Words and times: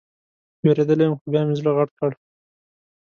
وېرېدلى 0.63 1.05
وم 1.07 1.15
خو 1.19 1.25
بيا 1.31 1.41
مې 1.47 1.55
زړه 1.59 1.71
غټ 1.77 1.89
کړ. 1.99 2.11